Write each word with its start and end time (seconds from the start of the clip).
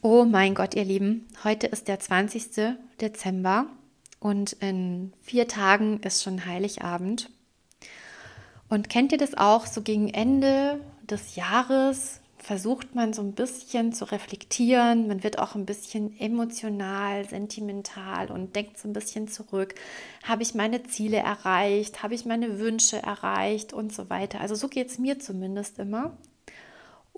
Oh 0.00 0.24
mein 0.24 0.54
Gott, 0.54 0.76
ihr 0.76 0.84
Lieben, 0.84 1.26
heute 1.42 1.66
ist 1.66 1.88
der 1.88 1.98
20. 1.98 2.76
Dezember 3.00 3.66
und 4.20 4.52
in 4.52 5.12
vier 5.22 5.48
Tagen 5.48 5.98
ist 6.04 6.22
schon 6.22 6.46
Heiligabend. 6.46 7.30
Und 8.68 8.90
kennt 8.90 9.10
ihr 9.10 9.18
das 9.18 9.36
auch? 9.36 9.66
So 9.66 9.82
gegen 9.82 10.08
Ende 10.08 10.78
des 11.02 11.34
Jahres 11.34 12.20
versucht 12.36 12.94
man 12.94 13.12
so 13.12 13.22
ein 13.22 13.32
bisschen 13.32 13.92
zu 13.92 14.04
reflektieren. 14.04 15.08
Man 15.08 15.24
wird 15.24 15.40
auch 15.40 15.56
ein 15.56 15.66
bisschen 15.66 16.16
emotional, 16.20 17.28
sentimental 17.28 18.30
und 18.30 18.54
denkt 18.54 18.78
so 18.78 18.88
ein 18.88 18.92
bisschen 18.92 19.26
zurück. 19.26 19.74
Habe 20.22 20.44
ich 20.44 20.54
meine 20.54 20.84
Ziele 20.84 21.16
erreicht? 21.16 22.04
Habe 22.04 22.14
ich 22.14 22.24
meine 22.24 22.60
Wünsche 22.60 23.02
erreicht? 23.02 23.72
Und 23.72 23.92
so 23.92 24.08
weiter. 24.08 24.40
Also 24.40 24.54
so 24.54 24.68
geht 24.68 24.90
es 24.90 25.00
mir 25.00 25.18
zumindest 25.18 25.80
immer. 25.80 26.16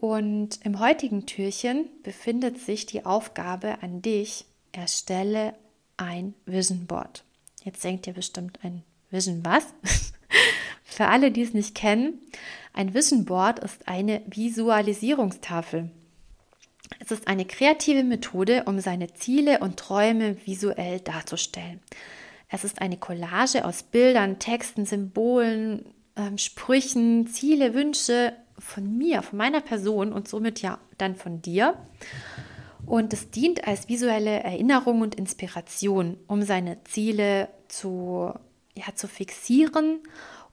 Und 0.00 0.60
im 0.64 0.80
heutigen 0.80 1.26
Türchen 1.26 1.84
befindet 2.02 2.58
sich 2.58 2.86
die 2.86 3.04
Aufgabe 3.04 3.82
an 3.82 4.00
dich, 4.00 4.46
erstelle 4.72 5.54
ein 5.98 6.32
Vision 6.46 6.86
Board. 6.86 7.22
Jetzt 7.64 7.84
denkt 7.84 8.06
ihr 8.06 8.14
bestimmt 8.14 8.58
ein 8.62 8.82
Vision 9.10 9.44
was? 9.44 9.64
Für 10.84 11.08
alle, 11.08 11.30
die 11.30 11.42
es 11.42 11.52
nicht 11.52 11.74
kennen, 11.74 12.18
ein 12.72 12.94
Vision 12.94 13.26
Board 13.26 13.58
ist 13.58 13.86
eine 13.86 14.22
Visualisierungstafel. 14.26 15.90
Es 16.98 17.10
ist 17.10 17.28
eine 17.28 17.44
kreative 17.44 18.02
Methode, 18.02 18.64
um 18.64 18.80
seine 18.80 19.12
Ziele 19.12 19.58
und 19.58 19.76
Träume 19.76 20.36
visuell 20.46 21.00
darzustellen. 21.00 21.80
Es 22.48 22.64
ist 22.64 22.80
eine 22.80 22.96
Collage 22.96 23.66
aus 23.66 23.82
Bildern, 23.82 24.38
Texten, 24.38 24.86
Symbolen, 24.86 25.84
ähm, 26.16 26.38
Sprüchen, 26.38 27.26
Ziele, 27.26 27.74
Wünsche 27.74 28.32
von 28.60 28.96
mir, 28.96 29.22
von 29.22 29.38
meiner 29.38 29.60
Person 29.60 30.12
und 30.12 30.28
somit 30.28 30.62
ja 30.62 30.78
dann 30.98 31.16
von 31.16 31.42
dir. 31.42 31.74
Und 32.86 33.12
es 33.12 33.30
dient 33.30 33.66
als 33.66 33.88
visuelle 33.88 34.42
Erinnerung 34.42 35.00
und 35.00 35.14
Inspiration, 35.14 36.16
um 36.26 36.42
seine 36.42 36.82
Ziele 36.84 37.48
zu, 37.68 38.32
ja, 38.74 38.94
zu 38.94 39.06
fixieren. 39.06 40.00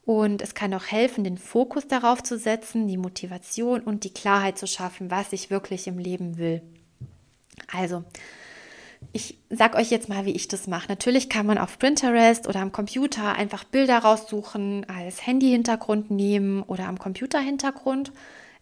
Und 0.04 0.40
es 0.40 0.54
kann 0.54 0.72
auch 0.72 0.86
helfen, 0.86 1.24
den 1.24 1.36
Fokus 1.36 1.86
darauf 1.86 2.22
zu 2.22 2.38
setzen, 2.38 2.88
die 2.88 2.96
Motivation 2.96 3.80
und 3.80 4.04
die 4.04 4.14
Klarheit 4.14 4.56
zu 4.56 4.66
schaffen, 4.66 5.10
was 5.10 5.32
ich 5.32 5.50
wirklich 5.50 5.86
im 5.86 5.98
Leben 5.98 6.38
will. 6.38 6.62
Also, 7.72 8.04
ich 9.12 9.38
sage 9.50 9.76
euch 9.76 9.90
jetzt 9.90 10.08
mal, 10.08 10.26
wie 10.26 10.32
ich 10.32 10.48
das 10.48 10.66
mache. 10.66 10.88
Natürlich 10.88 11.28
kann 11.28 11.46
man 11.46 11.58
auf 11.58 11.78
Pinterest 11.78 12.46
oder 12.48 12.60
am 12.60 12.72
Computer 12.72 13.34
einfach 13.34 13.64
Bilder 13.64 13.98
raussuchen, 13.98 14.86
als 14.88 15.26
Handy-Hintergrund 15.26 16.10
nehmen 16.10 16.62
oder 16.62 16.86
am 16.86 16.98
Computer-Hintergrund. 16.98 18.12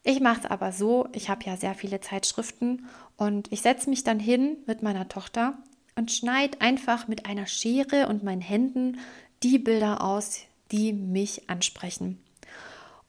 Ich 0.05 0.20
mache 0.20 0.41
es 0.41 0.47
aber 0.47 0.73
so, 0.73 1.09
ich 1.12 1.29
habe 1.29 1.45
ja 1.45 1.57
sehr 1.57 1.75
viele 1.75 2.01
Zeitschriften 2.01 2.87
und 3.17 3.51
ich 3.53 3.62
setze 3.62 3.91
mich 3.91 4.05
dann 4.05 4.20
hin 4.20 4.57
mit 4.67 4.83
meiner 4.83 5.09
Tochter 5.09 5.59
und 5.97 6.12
schneide 6.12 6.61
einfach 6.61 7.09
mit 7.09 7.27
einer 7.27 7.47
Schere 7.47 8.07
und 8.07 8.23
meinen 8.23 8.41
Händen 8.41 8.98
die 9.42 9.59
Bilder 9.59 10.03
aus, 10.05 10.42
die 10.70 10.92
mich 10.92 11.51
ansprechen. 11.51 12.20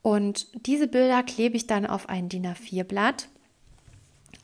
Und 0.02 0.48
diese 0.66 0.88
Bilder 0.88 1.22
klebe 1.22 1.58
ich 1.58 1.68
dann 1.68 1.86
auf 1.86 2.10
ein 2.10 2.30
DIN 2.30 2.48
A4-Blatt 2.48 3.28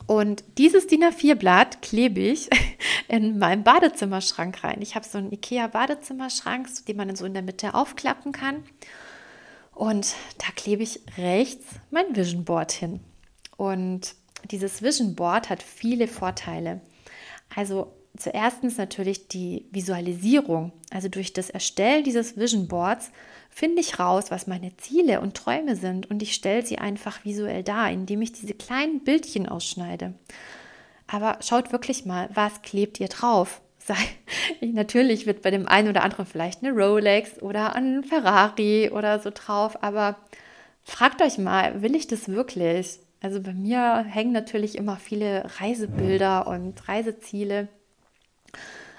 und 0.07 0.43
dieses 0.57 0.87
DIN 0.87 1.03
A4-Blatt 1.03 1.81
klebe 1.81 2.19
ich 2.19 2.49
in 3.07 3.37
meinem 3.39 3.63
Badezimmerschrank 3.63 4.63
rein. 4.63 4.81
Ich 4.81 4.95
habe 4.95 5.05
so 5.05 5.17
einen 5.17 5.31
IKEA-Badezimmerschrank, 5.31 6.67
den 6.87 6.97
man 6.97 7.15
so 7.15 7.25
in 7.25 7.33
der 7.33 7.43
Mitte 7.43 7.73
aufklappen 7.73 8.31
kann. 8.31 8.63
Und 9.73 10.15
da 10.37 10.47
klebe 10.55 10.83
ich 10.83 11.01
rechts 11.17 11.65
mein 11.89 12.15
Vision 12.15 12.45
Board 12.45 12.71
hin. 12.71 12.99
Und 13.57 14.15
dieses 14.51 14.81
Vision 14.81 15.15
Board 15.15 15.49
hat 15.49 15.63
viele 15.63 16.07
Vorteile. 16.07 16.81
Also 17.55 17.93
zuerst 18.17 18.63
natürlich 18.77 19.27
die 19.27 19.65
Visualisierung. 19.71 20.71
Also 20.91 21.09
durch 21.09 21.33
das 21.33 21.49
Erstellen 21.49 22.03
dieses 22.03 22.37
Vision 22.37 22.67
Boards 22.67 23.11
finde 23.49 23.81
ich 23.81 23.99
raus, 23.99 24.25
was 24.29 24.47
meine 24.47 24.75
Ziele 24.77 25.21
und 25.21 25.35
Träume 25.35 25.75
sind 25.75 26.09
und 26.09 26.21
ich 26.21 26.33
stelle 26.33 26.65
sie 26.65 26.77
einfach 26.77 27.23
visuell 27.25 27.63
dar, 27.63 27.91
indem 27.91 28.21
ich 28.21 28.31
diese 28.33 28.53
kleinen 28.53 29.03
Bildchen 29.03 29.47
ausschneide. 29.47 30.13
Aber 31.07 31.37
schaut 31.41 31.71
wirklich 31.71 32.05
mal, 32.05 32.29
was 32.33 32.61
klebt 32.61 32.99
ihr 32.99 33.07
drauf? 33.07 33.61
Sei, 33.83 33.97
natürlich 34.61 35.25
wird 35.25 35.41
bei 35.41 35.51
dem 35.51 35.67
einen 35.67 35.89
oder 35.89 36.03
anderen 36.03 36.25
vielleicht 36.25 36.63
eine 36.63 36.71
Rolex 36.71 37.41
oder 37.41 37.75
ein 37.75 38.05
Ferrari 38.05 38.89
oder 38.89 39.19
so 39.19 39.29
drauf, 39.29 39.83
aber 39.83 40.15
fragt 40.83 41.21
euch 41.21 41.37
mal, 41.37 41.81
will 41.81 41.93
ich 41.93 42.07
das 42.07 42.29
wirklich? 42.29 42.99
Also 43.23 43.41
bei 43.41 43.53
mir 43.53 44.03
hängen 44.03 44.33
natürlich 44.33 44.77
immer 44.77 44.97
viele 44.97 45.45
Reisebilder 45.59 46.45
und 46.45 46.89
Reiseziele, 46.89 47.69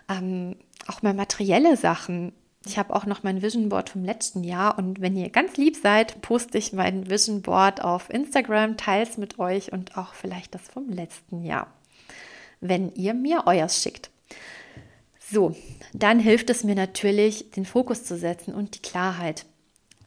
ähm, 0.08 0.56
auch 0.88 1.02
mal 1.02 1.12
materielle 1.12 1.76
Sachen. 1.76 2.32
Ich 2.64 2.78
habe 2.78 2.96
auch 2.96 3.04
noch 3.04 3.22
mein 3.22 3.42
Vision 3.42 3.68
Board 3.68 3.90
vom 3.90 4.02
letzten 4.02 4.42
Jahr 4.42 4.78
und 4.78 5.02
wenn 5.02 5.14
ihr 5.14 5.28
ganz 5.28 5.58
lieb 5.58 5.76
seid, 5.76 6.22
poste 6.22 6.56
ich 6.56 6.72
mein 6.72 7.10
Vision 7.10 7.42
Board 7.42 7.84
auf 7.84 8.08
Instagram, 8.08 8.78
teils 8.78 9.18
mit 9.18 9.38
euch 9.38 9.72
und 9.72 9.98
auch 9.98 10.14
vielleicht 10.14 10.54
das 10.54 10.62
vom 10.62 10.88
letzten 10.88 11.44
Jahr, 11.44 11.66
wenn 12.62 12.94
ihr 12.94 13.12
mir 13.12 13.42
euers 13.44 13.82
schickt. 13.82 14.08
So, 15.20 15.54
dann 15.92 16.18
hilft 16.18 16.48
es 16.48 16.64
mir 16.64 16.74
natürlich, 16.74 17.50
den 17.50 17.66
Fokus 17.66 18.04
zu 18.04 18.16
setzen 18.16 18.54
und 18.54 18.74
die 18.74 18.82
Klarheit. 18.82 19.44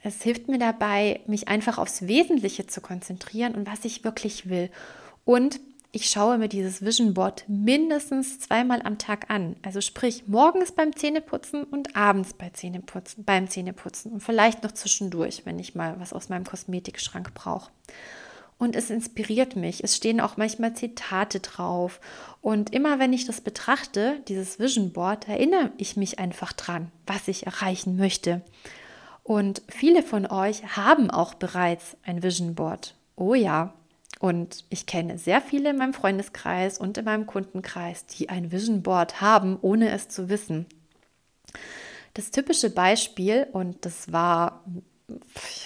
Es 0.07 0.23
hilft 0.23 0.47
mir 0.47 0.57
dabei, 0.57 1.19
mich 1.27 1.49
einfach 1.49 1.77
aufs 1.77 2.07
Wesentliche 2.07 2.65
zu 2.65 2.79
konzentrieren 2.79 3.55
und 3.55 3.67
was 3.69 3.83
ich 3.83 4.05
wirklich 4.05 4.49
will. 4.49 4.69
Und 5.25 5.59
ich 5.91 6.09
schaue 6.09 6.37
mir 6.37 6.47
dieses 6.47 6.81
Vision 6.81 7.13
Board 7.13 7.43
mindestens 7.49 8.39
zweimal 8.39 8.81
am 8.83 8.99
Tag 8.99 9.29
an. 9.29 9.57
Also 9.63 9.81
sprich 9.81 10.25
morgens 10.27 10.71
beim 10.71 10.95
Zähneputzen 10.95 11.65
und 11.65 11.97
abends 11.97 12.33
bei 12.33 12.49
Zähneputzen, 12.51 13.25
beim 13.25 13.49
Zähneputzen 13.49 14.13
und 14.13 14.23
vielleicht 14.23 14.63
noch 14.63 14.71
zwischendurch, 14.71 15.41
wenn 15.45 15.59
ich 15.59 15.75
mal 15.75 15.99
was 15.99 16.13
aus 16.13 16.29
meinem 16.29 16.45
Kosmetikschrank 16.45 17.33
brauche. 17.33 17.69
Und 18.57 18.77
es 18.77 18.89
inspiriert 18.89 19.57
mich. 19.57 19.83
Es 19.83 19.97
stehen 19.97 20.21
auch 20.21 20.37
manchmal 20.37 20.73
Zitate 20.73 21.41
drauf. 21.41 21.99
Und 22.41 22.73
immer 22.73 22.97
wenn 22.97 23.11
ich 23.11 23.25
das 23.25 23.41
betrachte, 23.41 24.21
dieses 24.29 24.57
Vision 24.57 24.93
Board, 24.93 25.27
erinnere 25.27 25.73
ich 25.77 25.97
mich 25.97 26.17
einfach 26.17 26.53
dran, 26.53 26.91
was 27.05 27.27
ich 27.27 27.45
erreichen 27.45 27.97
möchte. 27.97 28.41
Und 29.27 29.61
viele 29.67 30.03
von 30.03 30.25
euch 30.25 30.77
haben 30.77 31.11
auch 31.11 31.33
bereits 31.33 31.97
ein 32.03 32.23
Vision 32.23 32.55
Board. 32.55 32.95
Oh 33.17 33.33
ja, 33.33 33.73
und 34.21 34.63
ich 34.69 34.85
kenne 34.85 35.17
sehr 35.17 35.41
viele 35.41 35.71
in 35.71 35.77
meinem 35.77 35.93
Freundeskreis 35.93 36.77
und 36.77 36.97
in 36.97 37.03
meinem 37.03 37.25
Kundenkreis, 37.25 38.05
die 38.05 38.29
ein 38.29 38.53
Vision 38.53 38.83
Board 38.83 39.19
haben, 39.19 39.57
ohne 39.61 39.89
es 39.91 40.07
zu 40.07 40.29
wissen. 40.29 40.65
Das 42.13 42.31
typische 42.31 42.69
Beispiel, 42.69 43.47
und 43.51 43.85
das 43.85 44.13
war 44.13 44.63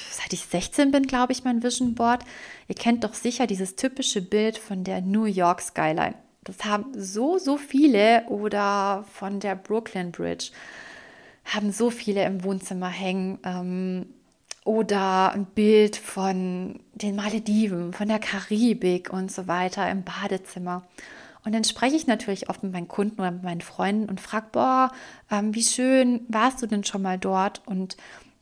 seit 0.09 0.33
ich 0.33 0.43
16 0.47 0.89
bin, 0.89 1.03
glaube 1.03 1.31
ich, 1.31 1.43
mein 1.43 1.61
Vision 1.61 1.93
Board. 1.93 2.23
Ihr 2.67 2.73
kennt 2.73 3.03
doch 3.03 3.13
sicher 3.13 3.45
dieses 3.45 3.75
typische 3.75 4.23
Bild 4.23 4.57
von 4.57 4.83
der 4.83 5.01
New 5.01 5.25
York 5.25 5.61
Skyline. 5.61 6.15
Das 6.43 6.65
haben 6.65 6.93
so, 6.95 7.37
so 7.37 7.57
viele 7.57 8.25
oder 8.27 9.05
von 9.13 9.39
der 9.39 9.55
Brooklyn 9.55 10.11
Bridge 10.11 10.49
haben 11.53 11.71
so 11.71 11.89
viele 11.89 12.25
im 12.25 12.43
Wohnzimmer 12.43 12.89
hängen. 12.89 13.39
Ähm, 13.43 14.05
oder 14.63 15.31
ein 15.31 15.45
Bild 15.45 15.95
von 15.95 16.79
den 16.93 17.15
Malediven, 17.15 17.93
von 17.93 18.07
der 18.07 18.19
Karibik 18.19 19.11
und 19.11 19.31
so 19.31 19.47
weiter 19.47 19.89
im 19.89 20.03
Badezimmer. 20.03 20.83
Und 21.43 21.53
dann 21.53 21.63
spreche 21.63 21.95
ich 21.95 22.05
natürlich 22.05 22.49
oft 22.49 22.61
mit 22.61 22.71
meinen 22.71 22.87
Kunden 22.87 23.19
oder 23.19 23.31
mit 23.31 23.43
meinen 23.43 23.61
Freunden 23.61 24.07
und 24.07 24.21
frage, 24.21 24.47
boah, 24.51 24.91
ähm, 25.31 25.55
wie 25.55 25.63
schön 25.63 26.21
warst 26.27 26.61
du 26.61 26.67
denn 26.67 26.83
schon 26.83 27.01
mal 27.01 27.17
dort? 27.17 27.63
Und 27.65 27.97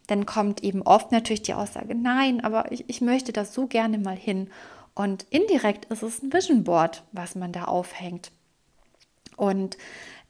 dann 0.08 0.26
kommt 0.26 0.64
eben 0.64 0.82
oft 0.82 1.14
natürlich 1.14 1.44
die 1.44 1.54
Aussage, 1.54 1.96
nein, 1.96 2.44
aber 2.44 2.72
ich, 2.72 2.84
ich 2.90 3.00
möchte 3.00 3.32
das 3.32 3.54
so 3.54 3.68
gerne 3.68 3.98
mal 3.98 4.18
hin. 4.18 4.50
Und 4.96 5.26
indirekt 5.30 5.86
ist 5.86 6.04
es 6.04 6.22
ein 6.22 6.34
Vision 6.34 6.66
Board, 6.66 7.04
was 7.14 7.36
man 7.36 7.54
da 7.54 7.66
aufhängt. 7.66 8.32
Und 9.38 9.78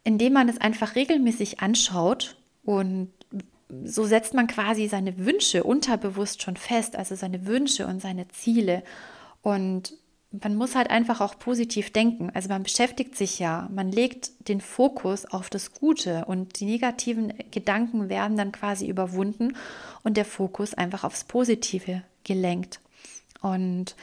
indem 0.04 0.34
man 0.34 0.48
es 0.48 0.62
einfach 0.62 0.96
regelmäßig 0.96 1.62
anschaut 1.62 2.39
und 2.64 3.12
so 3.84 4.06
setzt 4.06 4.34
man 4.34 4.48
quasi 4.48 4.88
seine 4.88 5.18
Wünsche 5.18 5.64
unterbewusst 5.64 6.42
schon 6.42 6.56
fest, 6.56 6.96
also 6.96 7.16
seine 7.16 7.46
Wünsche 7.46 7.86
und 7.86 8.02
seine 8.02 8.28
Ziele. 8.30 8.84
Und 9.42 9.94
man 10.32 10.56
muss 10.56 10.76
halt 10.76 10.90
einfach 10.90 11.22
auch 11.22 11.38
positiv 11.40 11.92
denken. 11.92 12.30
Also 12.34 12.50
man 12.50 12.64
beschäftigt 12.64 13.16
sich 13.16 13.40
ja, 13.40 13.68
man 13.74 13.92
legt 13.92 14.48
den 14.48 14.62
Fokus 14.62 15.26
auf 15.26 15.50
das 15.50 15.74
Gute 15.74 16.26
und 16.26 16.60
die 16.60 16.66
negativen 16.66 17.34
Gedanken 17.52 18.10
werden 18.10 18.38
dann 18.38 18.52
quasi 18.52 18.88
überwunden 18.88 19.56
und 20.04 20.18
der 20.18 20.26
Fokus 20.26 20.74
einfach 20.74 21.04
aufs 21.04 21.24
Positive 21.24 22.04
gelenkt. 22.24 22.80
Und 23.42 23.96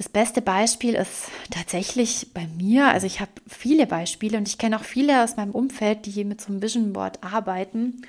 das 0.00 0.08
beste 0.08 0.40
Beispiel 0.40 0.94
ist 0.94 1.30
tatsächlich 1.50 2.28
bei 2.32 2.46
mir, 2.56 2.88
also 2.88 3.06
ich 3.06 3.20
habe 3.20 3.32
viele 3.46 3.86
Beispiele 3.86 4.38
und 4.38 4.48
ich 4.48 4.56
kenne 4.56 4.78
auch 4.78 4.84
viele 4.84 5.22
aus 5.22 5.36
meinem 5.36 5.50
Umfeld, 5.50 6.06
die 6.06 6.24
mit 6.24 6.40
so 6.40 6.48
einem 6.48 6.62
Vision 6.62 6.94
Board 6.94 7.22
arbeiten 7.22 8.00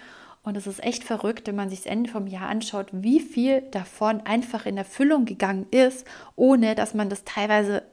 und 0.41 0.55
es 0.55 0.67
ist 0.67 0.81
echt 0.81 1.03
verrückt, 1.03 1.47
wenn 1.47 1.57
man 1.57 1.69
sich 1.69 1.79
das 1.79 1.91
Ende 1.91 2.09
vom 2.09 2.27
Jahr 2.27 2.47
anschaut, 2.47 2.87
wie 2.93 3.19
viel 3.19 3.63
davon 3.71 4.21
einfach 4.21 4.65
in 4.65 4.77
Erfüllung 4.77 5.25
gegangen 5.25 5.67
ist, 5.69 6.07
ohne 6.37 6.75
dass 6.75 6.93
man 6.93 7.09
das 7.09 7.25
teilweise 7.25 7.83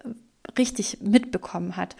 richtig 0.56 0.98
mitbekommen 1.00 1.76
hat. 1.76 1.96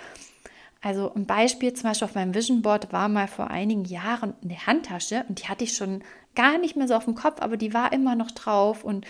Also 0.81 1.13
ein 1.13 1.27
Beispiel 1.27 1.75
zum 1.75 1.91
Beispiel 1.91 2.07
auf 2.07 2.15
meinem 2.15 2.33
Vision 2.33 2.63
Board 2.63 2.93
war 2.93 3.09
mal 3.09 3.27
vor 3.27 3.51
einigen 3.51 3.85
Jahren 3.85 4.35
eine 4.45 4.69
Handtasche 4.69 5.25
und 5.29 5.43
die 5.43 5.49
hatte 5.49 5.65
ich 5.65 5.75
schon 5.75 6.05
gar 6.37 6.59
nicht 6.59 6.77
mehr 6.77 6.87
so 6.87 6.95
auf 6.95 7.07
dem 7.07 7.17
Kopf, 7.17 7.43
aber 7.43 7.57
die 7.57 7.75
war 7.75 7.93
immer 7.93 8.15
noch 8.15 8.31
drauf 8.31 8.85
und 8.85 9.05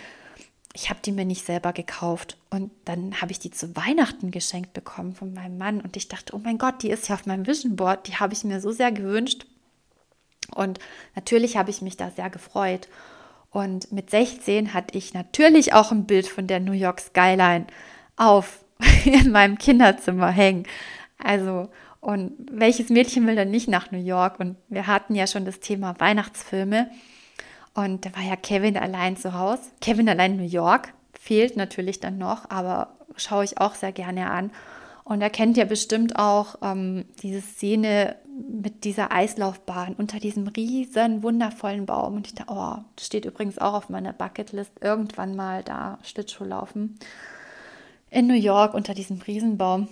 ich 0.73 0.89
habe 0.89 0.99
die 1.03 1.11
mir 1.11 1.25
nicht 1.25 1.45
selber 1.45 1.73
gekauft. 1.73 2.37
Und 2.49 2.71
dann 2.85 3.21
habe 3.21 3.31
ich 3.31 3.39
die 3.39 3.51
zu 3.51 3.75
Weihnachten 3.75 4.31
geschenkt 4.31 4.73
bekommen 4.73 5.13
von 5.13 5.33
meinem 5.33 5.57
Mann 5.57 5.81
und 5.81 5.97
ich 5.97 6.07
dachte, 6.07 6.35
oh 6.35 6.39
mein 6.43 6.57
Gott, 6.57 6.83
die 6.83 6.89
ist 6.89 7.07
ja 7.09 7.15
auf 7.15 7.25
meinem 7.25 7.47
Vision 7.47 7.75
Board, 7.75 8.07
die 8.07 8.15
habe 8.15 8.33
ich 8.33 8.43
mir 8.43 8.61
so 8.61 8.71
sehr 8.71 8.91
gewünscht. 8.91 9.45
Und 10.53 10.79
natürlich 11.15 11.57
habe 11.57 11.69
ich 11.69 11.81
mich 11.81 11.97
da 11.97 12.11
sehr 12.11 12.29
gefreut. 12.29 12.87
Und 13.51 13.91
mit 13.91 14.09
16 14.11 14.73
hatte 14.73 14.97
ich 14.97 15.13
natürlich 15.13 15.73
auch 15.73 15.91
ein 15.91 16.05
Bild 16.05 16.27
von 16.27 16.47
der 16.47 16.59
New 16.59 16.71
York 16.71 16.99
Skyline 16.99 17.65
auf 18.15 18.63
in 19.05 19.31
meinem 19.31 19.57
Kinderzimmer 19.57 20.29
hängen. 20.29 20.65
Also, 21.17 21.69
und 21.99 22.33
welches 22.51 22.89
Mädchen 22.89 23.27
will 23.27 23.35
denn 23.35 23.51
nicht 23.51 23.67
nach 23.67 23.91
New 23.91 23.99
York? 23.99 24.39
Und 24.39 24.55
wir 24.69 24.87
hatten 24.87 25.15
ja 25.15 25.27
schon 25.27 25.45
das 25.45 25.59
Thema 25.59 25.99
Weihnachtsfilme. 25.99 26.89
Und 27.73 28.05
da 28.05 28.15
war 28.15 28.23
ja 28.23 28.35
Kevin 28.35 28.77
allein 28.77 29.17
zu 29.17 29.33
Hause. 29.33 29.63
Kevin 29.81 30.09
allein 30.09 30.37
New 30.37 30.43
York 30.43 30.93
fehlt 31.13 31.57
natürlich 31.57 31.99
dann 31.99 32.17
noch, 32.17 32.49
aber 32.49 32.95
schaue 33.15 33.43
ich 33.43 33.59
auch 33.59 33.75
sehr 33.75 33.91
gerne 33.91 34.29
an. 34.29 34.51
Und 35.03 35.21
er 35.21 35.29
kennt 35.29 35.57
ja 35.57 35.65
bestimmt 35.65 36.17
auch 36.17 36.55
ähm, 36.61 37.05
diese 37.21 37.41
Szene 37.41 38.15
mit 38.47 38.83
dieser 38.83 39.11
Eislaufbahn 39.11 39.95
unter 39.95 40.19
diesem 40.19 40.47
riesen 40.47 41.23
wundervollen 41.23 41.85
Baum. 41.85 42.15
Und 42.15 42.27
ich 42.27 42.35
dachte, 42.35 42.53
oh, 42.53 42.77
das 42.95 43.07
steht 43.07 43.25
übrigens 43.25 43.57
auch 43.57 43.73
auf 43.73 43.89
meiner 43.89 44.13
Bucketlist, 44.13 44.71
irgendwann 44.81 45.35
mal 45.35 45.63
da 45.63 45.97
Schlittschuh 46.03 46.43
laufen. 46.43 46.99
In 48.11 48.27
New 48.27 48.35
York 48.35 48.73
unter 48.73 48.93
diesem 48.93 49.19
Riesenbaum. 49.19 49.87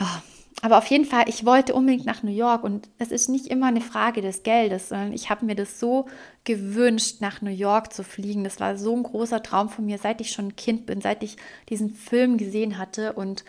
Oh, 0.00 0.20
aber 0.66 0.78
auf 0.78 0.86
jeden 0.88 1.04
Fall, 1.04 1.28
ich 1.28 1.46
wollte 1.46 1.74
unbedingt 1.74 2.06
nach 2.06 2.24
New 2.24 2.32
York 2.32 2.64
und 2.64 2.88
es 2.98 3.12
ist 3.12 3.28
nicht 3.28 3.46
immer 3.46 3.66
eine 3.66 3.80
Frage 3.80 4.20
des 4.20 4.42
Geldes, 4.42 4.88
sondern 4.88 5.12
ich 5.12 5.30
habe 5.30 5.46
mir 5.46 5.54
das 5.54 5.78
so 5.78 6.06
gewünscht, 6.42 7.20
nach 7.20 7.40
New 7.40 7.52
York 7.52 7.92
zu 7.92 8.02
fliegen. 8.02 8.42
Das 8.42 8.58
war 8.58 8.76
so 8.76 8.96
ein 8.96 9.04
großer 9.04 9.44
Traum 9.44 9.68
von 9.68 9.86
mir, 9.86 9.98
seit 9.98 10.20
ich 10.20 10.32
schon 10.32 10.48
ein 10.48 10.56
Kind 10.56 10.84
bin, 10.84 11.00
seit 11.00 11.22
ich 11.22 11.36
diesen 11.68 11.90
Film 11.90 12.36
gesehen 12.36 12.78
hatte 12.78 13.12
und 13.12 13.44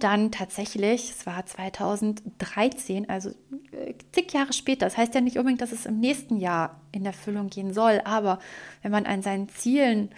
dann 0.00 0.32
tatsächlich, 0.32 1.10
es 1.16 1.24
war 1.24 1.46
2013, 1.46 3.08
also 3.08 3.30
äh, 3.70 3.94
zig 4.10 4.32
Jahre 4.32 4.52
später. 4.52 4.86
Das 4.86 4.96
heißt 4.96 5.14
ja 5.14 5.20
nicht 5.20 5.38
unbedingt, 5.38 5.60
dass 5.60 5.70
es 5.70 5.86
im 5.86 6.00
nächsten 6.00 6.36
Jahr 6.36 6.80
in 6.90 7.06
Erfüllung 7.06 7.48
gehen 7.48 7.72
soll, 7.72 8.00
aber 8.04 8.40
wenn 8.82 8.90
man 8.90 9.06
an 9.06 9.22
seinen 9.22 9.48
Zielen 9.50 10.10
ah, 10.10 10.16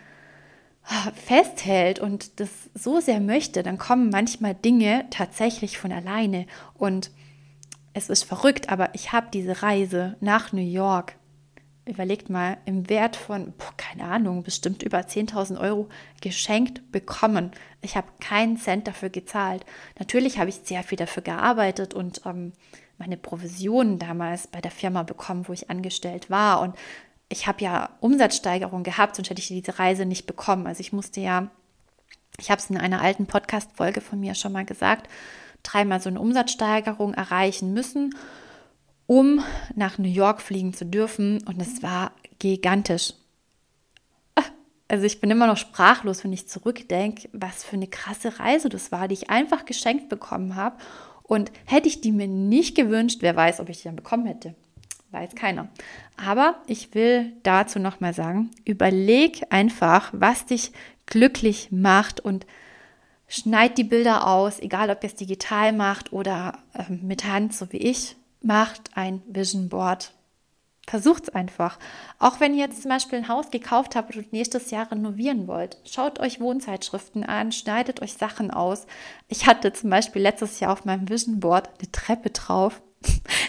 festhält 1.15 1.99
und 1.99 2.41
das 2.41 2.49
so 2.75 3.01
sehr 3.01 3.21
möchte, 3.21 3.63
dann 3.63 3.79
kommen 3.79 4.11
manchmal 4.11 4.55
Dinge 4.55 5.07
tatsächlich 5.11 5.79
von 5.79 5.93
alleine. 5.93 6.47
Und 6.75 7.11
es 7.93 8.09
ist 8.09 8.25
verrückt, 8.25 8.71
aber 8.71 8.95
ich 8.95 9.13
habe 9.13 9.29
diese 9.33 9.63
Reise 9.63 10.17
nach 10.21 10.53
New 10.53 10.61
York 10.61 11.19
überlegt 11.89 12.29
mal, 12.31 12.59
im 12.67 12.89
Wert 12.89 13.17
von, 13.17 13.53
boah, 13.57 13.73
keine 13.77 14.05
Ahnung, 14.05 14.43
bestimmt 14.43 14.83
über 14.83 14.99
10.000 14.99 15.59
Euro 15.59 15.89
geschenkt 16.21 16.93
bekommen. 16.93 17.51
Ich 17.81 17.97
habe 17.97 18.09
keinen 18.21 18.59
Cent 18.59 18.87
dafür 18.87 19.09
gezahlt. 19.09 19.65
Natürlich 19.99 20.39
habe 20.39 20.51
ich 20.51 20.57
sehr 20.57 20.83
viel 20.83 20.99
dafür 20.99 21.23
gearbeitet 21.23 21.95
und 21.95 22.21
ähm, 22.27 22.53
meine 22.99 23.17
Provisionen 23.17 23.99
damals 23.99 24.49
bei 24.49 24.61
der 24.61 24.71
Firma 24.71 25.03
bekommen, 25.03 25.49
wo 25.49 25.53
ich 25.53 25.71
angestellt 25.71 26.31
war. 26.31 26.61
Und 26.61 26.75
ich 27.29 27.47
habe 27.47 27.63
ja 27.63 27.91
Umsatzsteigerung 28.01 28.83
gehabt, 28.83 29.17
sonst 29.17 29.31
hätte 29.31 29.41
ich 29.41 29.49
diese 29.49 29.79
Reise 29.79 30.07
nicht 30.07 30.27
bekommen. 30.27 30.67
Also 30.67 30.81
ich 30.81 30.93
musste 30.93 31.21
ja, 31.21 31.51
ich 32.39 32.51
habe 32.51 32.61
es 32.61 32.71
in 32.71 32.79
einer 32.79 33.03
alten 33.03 33.27
Podcast-Folge 33.27 34.01
von 34.01 34.21
mir 34.21 34.35
schon 34.35 34.53
mal 34.53 34.65
gesagt, 34.65 35.11
dreimal 35.63 36.01
so 36.01 36.09
eine 36.09 36.21
Umsatzsteigerung 36.21 37.15
erreichen 37.15 37.75
müssen 37.75 38.15
um 39.09 39.43
nach 39.75 39.97
New 39.97 40.09
York 40.09 40.43
fliegen 40.43 40.75
zu 40.75 40.85
dürfen. 40.85 41.43
Und 41.47 41.61
es 41.61 41.83
war 41.83 42.13
gigantisch. 42.39 43.15
Also 44.87 45.05
ich 45.05 45.21
bin 45.21 45.31
immer 45.31 45.47
noch 45.47 45.57
sprachlos, 45.57 46.25
wenn 46.25 46.33
ich 46.33 46.49
zurückdenke, 46.49 47.29
was 47.33 47.65
für 47.65 47.77
eine 47.77 47.89
krasse 47.89 48.39
Reise 48.39 48.69
das 48.69 48.93
war, 48.93 49.09
die 49.09 49.15
ich 49.15 49.29
einfach 49.29 49.65
geschenkt 49.65 50.09
bekommen 50.09 50.57
habe. 50.57 50.77
Und 51.23 51.51
hätte 51.67 51.89
ich 51.89 52.01
die 52.01 52.13
mir 52.13 52.29
nicht 52.29 52.75
gewünscht, 52.75 53.19
wer 53.21 53.35
weiß, 53.35 53.61
ob 53.61 53.69
ich 53.69 53.79
die 53.79 53.85
dann 53.85 53.97
bekommen 53.97 54.27
hätte. 54.27 54.55
Weiß 55.11 55.35
keiner. 55.35 55.69
Aber 56.17 56.57
ich 56.67 56.95
will 56.95 57.33
dazu 57.43 57.79
nochmal 57.79 58.13
sagen, 58.13 58.51
überleg 58.65 59.47
einfach, 59.51 60.11
was 60.13 60.45
dich 60.45 60.73
glücklich 61.07 61.69
macht 61.71 62.21
und 62.21 62.47
schneid 63.27 63.79
die 63.79 63.85
Bilder 63.85 64.27
aus, 64.27 64.61
egal 64.61 64.91
ob 64.91 65.03
ihr 65.03 65.09
es 65.09 65.15
digital 65.15 65.73
macht 65.73 66.13
oder 66.13 66.59
äh, 66.75 66.93
mit 66.93 67.25
Hand, 67.25 67.55
so 67.55 67.73
wie 67.73 67.79
ich 67.79 68.17
macht 68.41 68.91
ein 68.95 69.23
Vision 69.27 69.69
Board. 69.69 70.13
Versucht 70.87 71.25
es 71.25 71.35
einfach. 71.35 71.79
Auch 72.19 72.41
wenn 72.41 72.55
ihr 72.55 72.65
jetzt 72.65 72.81
zum 72.83 72.91
Beispiel 72.91 73.19
ein 73.19 73.29
Haus 73.29 73.51
gekauft 73.51 73.95
habt 73.95 74.17
und 74.17 74.33
nächstes 74.33 74.71
Jahr 74.71 74.91
renovieren 74.91 75.47
wollt, 75.47 75.77
schaut 75.85 76.19
euch 76.19 76.41
Wohnzeitschriften 76.41 77.25
an, 77.25 77.53
schneidet 77.53 78.01
euch 78.01 78.15
Sachen 78.15 78.51
aus. 78.51 78.87
Ich 79.29 79.47
hatte 79.47 79.73
zum 79.75 79.91
Beispiel 79.91 80.23
letztes 80.23 80.61
Jahr 80.61 80.73
auf 80.73 80.87
meinem 80.87 81.09
Vision 81.09 81.41
Board 81.41 81.69
eine 81.79 81.93
Treppe 81.93 82.31
drauf, 82.31 82.81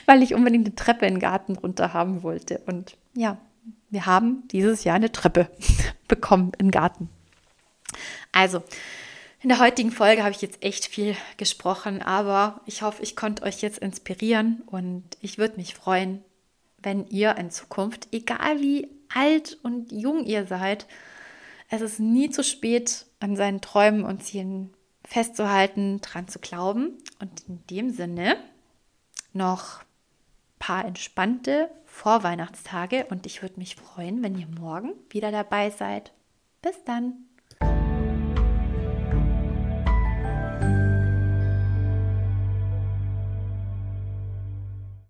weil 0.10 0.24
ich 0.24 0.34
unbedingt 0.34 0.66
eine 0.66 0.76
Treppe 0.76 1.06
in 1.06 1.14
den 1.14 1.20
Garten 1.20 1.56
runter 1.56 1.94
haben 1.94 2.24
wollte. 2.24 2.64
Und 2.66 2.98
ja, 3.14 3.38
wir 3.92 4.08
haben 4.08 4.48
dieses 4.48 4.84
Jahr 4.84 4.96
eine 4.96 5.12
Treppe 5.12 5.52
bekommen 6.08 6.52
im 6.58 6.72
Garten. 6.72 7.10
Also, 8.32 8.64
in 9.40 9.50
der 9.50 9.60
heutigen 9.60 9.92
Folge 9.92 10.24
habe 10.24 10.32
ich 10.32 10.42
jetzt 10.42 10.64
echt 10.64 10.88
viel 10.88 11.16
gesprochen, 11.38 12.02
aber 12.02 12.62
ich 12.66 12.82
hoffe, 12.82 13.04
ich 13.04 13.16
konnte 13.16 13.44
euch 13.44 13.62
jetzt 13.62 13.78
inspirieren 13.78 14.64
und 14.66 15.04
ich 15.22 15.38
würde 15.38 15.58
mich 15.58 15.76
freuen, 15.76 16.24
wenn 16.80 17.06
ihr 17.10 17.38
in 17.38 17.52
Zukunft, 17.52 18.08
egal 18.12 18.60
wie 18.62 18.90
alt 19.14 19.60
und 19.62 19.92
jung 19.92 20.26
ihr 20.26 20.48
seid, 20.48 20.88
es 21.70 21.82
ist 21.82 22.00
nie 22.00 22.32
zu 22.32 22.44
spät, 22.44 23.06
an 23.20 23.36
seinen 23.36 23.62
Träumen 23.62 24.06
und 24.06 24.24
Zielen 24.24 24.74
festzuhalten, 25.06 26.02
dran 26.02 26.28
zu 26.28 26.40
glauben. 26.40 26.98
Und 27.20 27.48
in 27.48 27.64
dem 27.70 27.92
Sinne 27.92 28.38
noch 29.34 29.84
paar 30.70 30.86
entspannte 30.86 31.72
Vorweihnachtstage 31.86 33.08
und 33.10 33.26
ich 33.26 33.42
würde 33.42 33.58
mich 33.58 33.76
freuen, 33.76 34.22
wenn 34.22 34.38
ihr 34.38 34.46
morgen 34.60 34.94
wieder 35.10 35.32
dabei 35.32 35.72
seid. 35.72 36.14
Bis 36.62 36.84
dann! 36.84 37.29